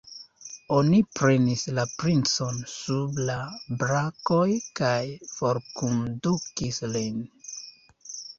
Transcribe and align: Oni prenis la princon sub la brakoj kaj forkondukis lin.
Oni 0.75 1.01
prenis 1.17 1.65
la 1.79 1.83
princon 2.03 2.57
sub 2.71 3.19
la 3.27 3.35
brakoj 3.83 4.41
kaj 4.81 5.03
forkondukis 5.35 6.83
lin. 6.97 7.23